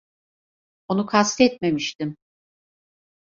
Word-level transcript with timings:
Onu 0.87 1.05
kastetmemiştim. 1.05 2.17